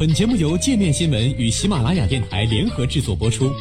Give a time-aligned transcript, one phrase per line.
[0.00, 3.52] 本节目由界面新闻与喜马拉雅电台联合制作播出。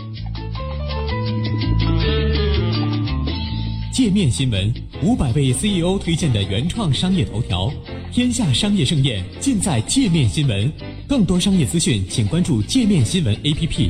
[3.91, 4.73] 界面新闻
[5.03, 7.69] 五百位 CEO 推荐的原创商业头条，
[8.09, 10.71] 天下商业盛宴尽在界面新闻。
[11.09, 13.89] 更多商业资讯，请关注界面新闻 APP。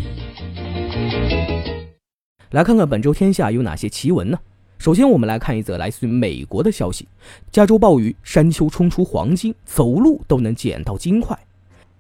[2.50, 4.40] 来看看本周天下有哪些奇闻呢？
[4.80, 7.08] 首先，我们来看一则来自于美国的消息：
[7.52, 11.38] 加州暴雨，山丘冲出黄金，走路都能捡到金块。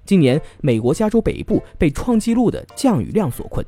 [0.10, 3.63] 今年，美国加州北部被创纪录的降雨量所困，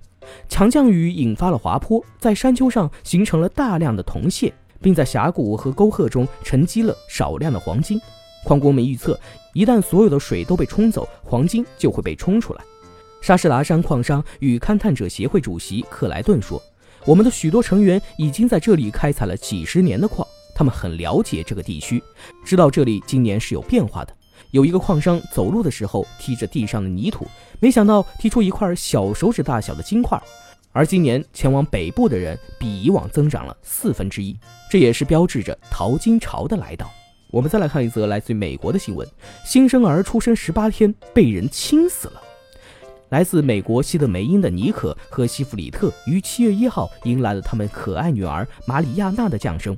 [0.50, 4.52] 强降雨引发了滑坡，在山丘上形成了大量的铜屑，
[4.82, 8.02] 并在峡谷和沟壑中沉积了少量的黄金。
[8.44, 9.20] 矿工们预测，
[9.54, 12.62] 一旦所有的水都被冲走，黄金就会被冲出来。
[13.22, 16.60] 沙士达山矿商与勘探者协会主席克莱顿说
[17.06, 22.02] ：“我们的许多成员已经在这里开采了几十年的矿，他们很了解这个地区，
[22.44, 24.12] 知道这里今年是有变化的。”
[24.52, 27.26] 有一个矿商走路的时候踢着地上的泥土，
[27.60, 30.22] 没想到踢出一块小手指大小的金块。
[30.74, 34.38] 而今年前往北部的人比以往增长了四分之一，
[34.70, 36.90] 这也是标志着淘金潮的来到。
[37.30, 39.08] 我们再来看一则来自于美国的新闻：
[39.46, 42.22] 新生儿出生十八天被人亲死了。
[43.08, 49.78] 来自美国西德梅因的尼可和西弗里特于七月一号迎来了他们可爱女儿玛里亚娜的降生，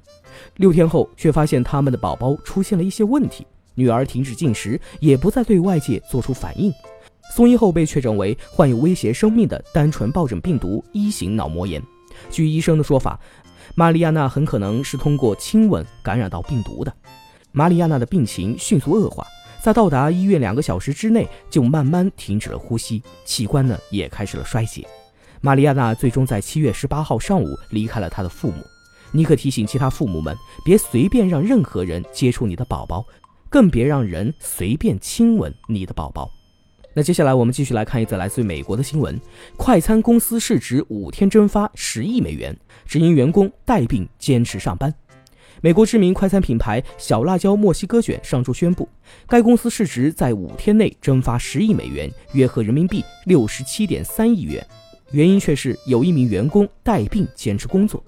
[0.57, 3.45] 六天后却发现他们的宝宝出现了一些问题。
[3.75, 6.71] 女儿停止进食，也不再对外界做出反应。
[7.33, 11.81] 送医后被确诊为患有威胁生命的单纯疱疹病毒一型脑膜炎。
[12.29, 13.19] 据医生的说法，
[13.75, 16.93] 玛丽亚娜很可能是通过亲吻感染到病毒的。
[17.51, 19.25] 玛丽亚娜的病情迅速恶化，
[19.63, 24.85] 在到达医院两个小时之内就慢慢停止了呼吸，器官呢也开始了衰竭。
[25.41, 28.63] 玛丽亚娜最终在七月十八号上午离开了她的父母。
[29.11, 33.05] 尼克提醒其他父母们，别随便让任何人接触你的宝宝。
[33.53, 36.31] 更别让人随便亲吻你的宝宝。
[36.95, 39.21] 那接下来我们继续来看一则来自美国的新闻：
[39.57, 44.91] 快餐公司市值五天蒸发十亿美元，只因员工带病坚持上班。
[45.61, 48.89] 美国知名快餐品牌小辣椒墨西哥卷上周宣布，
[49.27, 54.65] 该公司市值在五天内蒸发十亿美元，约合人民币六十七点三亿元，
[55.11, 58.03] 原因却是有一名员工带病坚持工作。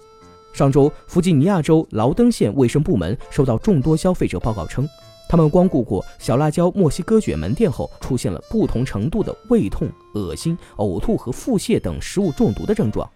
[0.53, 4.89] 上周，弗吉尼亚州劳登县卫生部门收到众多消费者报告称。
[5.27, 13.09] 他们光顾过小辣椒墨西哥卷门店后，出现了不同程度的胃痛、恶心、呕吐和腹泻等食物中毒的症状，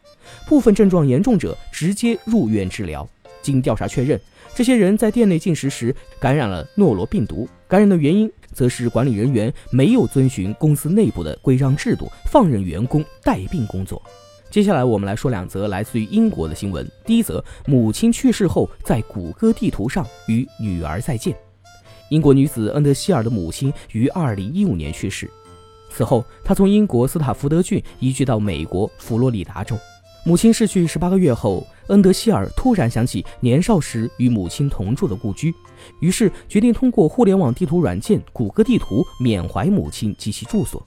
[0.47, 3.07] 部分症状严重者直接入院治疗。
[3.41, 4.19] 经调查确认，
[4.53, 14.01] 这些人在店内进食时感染了诺罗病毒，感染的原因则是管理人员没有遵循公司内部的规章制度，放任员工带病工作。
[14.49, 16.85] 接下来我们来说两则来自于英国的新闻。
[17.05, 21.48] 第一则，母亲去世后，在谷歌地图上与女儿再见。
[22.09, 25.29] 英国女子恩德希尔的母亲于2015年去世，
[25.89, 29.77] 此后她从英国斯塔福德郡移居到美国佛罗里达州。
[30.25, 35.53] 母亲逝去十八个月后，恩德希尔突然想起年少时与母亲同住的故居，
[36.01, 40.85] 于是决定通过互联网地图软件谷歌地图缅怀母亲及其住所。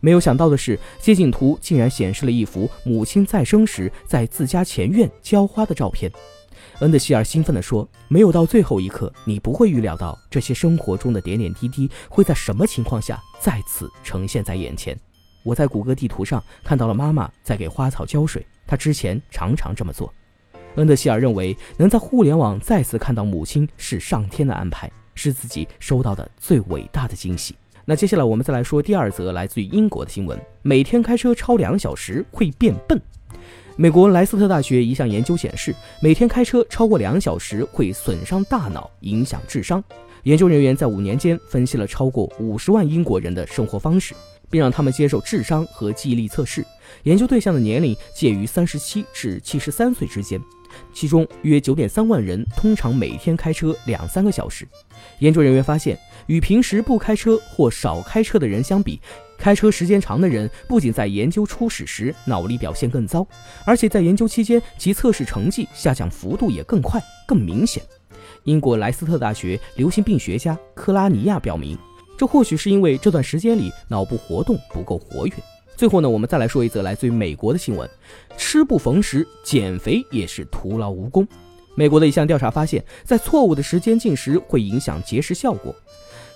[0.00, 6.12] 没有想到的是，街景图竟然显示了一幅母亲在生时在自家前院浇花的照片。
[6.80, 14.96] 恩德希尔兴奋地说：“没有到最后一刻，你不会预料到这些生活中的点点滴滴会在什么情况下再次呈现在眼前。
[15.42, 20.12] 我在谷歌地图上看到了妈妈在给花草浇水，她之前常常这么做。”
[20.76, 27.56] 恩德希尔认为，能在互联网再次看到母亲是上天的安排，是自己收到的最伟大的惊喜。
[27.84, 33.02] 那接下来我们再来说第二则来自于英国的新闻：每天开车超两小时会变笨。
[33.80, 35.72] 美国莱斯特大学一项研究显示，
[36.02, 39.82] 每天开车超过两小时会损伤大脑，影响智商。
[40.24, 44.16] 研究人员在五年间分析了超过五十万英国人的生活方式，
[44.50, 46.66] 并让他们接受智商和记忆力测试。
[47.04, 50.40] 研究对象的年龄介于三十七至七十三岁之间，
[50.92, 54.66] 其中约九点三万人通常每天开车两三个小时。
[55.20, 55.96] 研究人员发现，
[56.26, 59.00] 与平时不开车或少开车的人相比，
[59.38, 63.26] 开车时间长的人不仅在研究初始时脑力表现更糟，
[63.64, 67.82] 而且在研究期间其测试成绩下降幅度也更快、更明显。
[68.44, 71.78] 英国莱斯特大学流行病学家克拉尼亚表明，
[72.16, 75.32] 这或许是因为这段时间里脑部活动不够活跃。
[75.76, 77.88] 最后呢，我们再来说一则来自于美国的新闻：
[78.36, 81.26] 吃不逢时，减肥也是徒劳无功。
[81.76, 85.72] 美国的一项调查发现，在错误的时间进食会影响节食效果。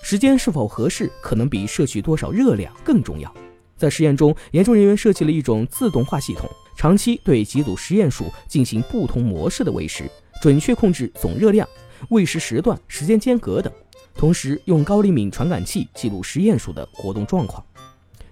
[0.05, 3.33] 时间是否合适，可能比摄取多少热量更重要。
[3.77, 10.03] 在实验中，研究人员设计了一种自动化系统，长期对几组实验鼠进行不同模式的喂食，
[10.41, 11.65] 准确控制总热量、
[12.09, 13.71] 喂食时段、时间间隔等，
[14.13, 17.65] 同时用高灵敏传感器记录实验鼠的活动状况。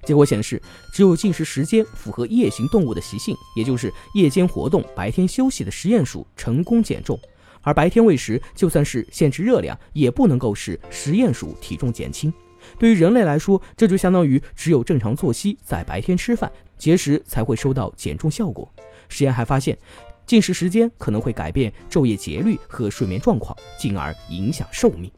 [0.03, 0.61] 结果显示，
[0.93, 7.17] 只有进食时间符合夜行动物的习性，也就是夜间活动、白天休息的实验鼠成功减重。
[7.61, 12.31] 而白天喂食，就算是限制热量，也不能够使实验鼠体重减轻。
[12.77, 18.71] 对于人类来说，这就相当于只有正常作息，在白天吃饭节食，才会收到减重效果。
[19.09, 19.77] 实验还发现，
[20.25, 25.11] 进食时间可能会改变昼夜节律和睡眠状况，进而影响寿命。